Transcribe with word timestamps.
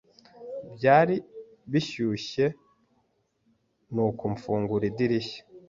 Byari 0.75 1.15
bishyushye, 1.71 2.45
nuko 3.93 4.23
mfungura 4.33 4.83
idirishya. 4.91 5.41